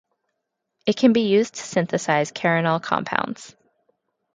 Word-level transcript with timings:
It 0.87 0.97
can 0.97 1.13
be 1.13 1.27
used 1.27 1.53
to 1.53 1.61
synthesize 1.61 2.31
carenol 2.31 2.79
compounds. 2.79 3.55